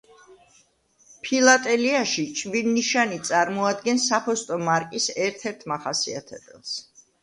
ფილატელიაში 1.27 2.25
ჭვირნიშანი 2.41 3.21
წარმოადგენს 3.31 4.11
საფოსტო 4.13 4.61
მარკის 4.67 5.11
ერთ-ერთ 5.31 5.67
მახასიათებელს. 5.73 6.79